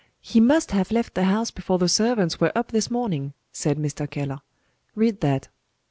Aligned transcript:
"He 0.19 0.39
must 0.39 0.71
have 0.71 0.89
left 0.89 1.13
the 1.13 1.25
house 1.25 1.51
before 1.51 1.77
the 1.77 1.87
servants 1.87 2.39
were 2.39 2.51
up 2.57 2.71
this 2.71 2.89
morning," 2.89 3.33
said 3.51 3.77
Mr. 3.77 4.09
Keller. 4.09 4.41
"Read 4.95 5.21
that." 5.21 5.49